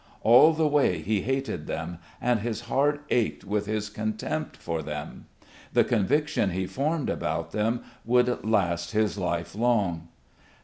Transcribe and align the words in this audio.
All 0.23 0.51
the 0.53 0.65
way 0.67 0.99
he 1.03 1.21
hated 1.21 1.67
them, 1.67 1.99
and 2.19 2.39
his 2.39 2.61
heart 2.61 3.03
ached 3.11 3.43
with 3.45 3.67
his 3.67 3.87
contempt 3.87 4.57
for 4.57 4.81
them. 4.81 5.27
The 5.73 5.83
conviction 5.83 6.49
he 6.49 6.65
formed 6.65 7.07
about 7.07 7.51
them 7.51 7.83
would 8.03 8.43
last 8.43 8.93
his 8.93 9.15
life 9.19 9.53
long. 9.53 10.07